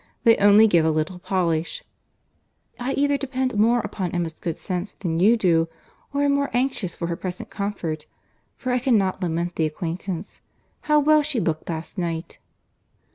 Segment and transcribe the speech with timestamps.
[0.23, 1.83] —They only give a little polish."
[2.79, 5.69] "I either depend more upon Emma's good sense than you do,
[6.11, 8.07] or am more anxious for her present comfort;
[8.57, 10.41] for I cannot lament the acquaintance.
[10.89, 12.39] How well she looked last night!"